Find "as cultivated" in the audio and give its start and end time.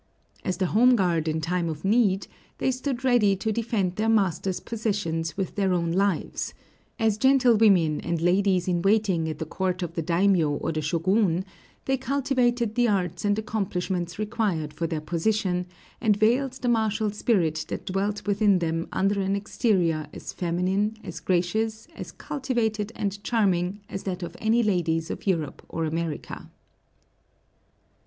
21.95-22.91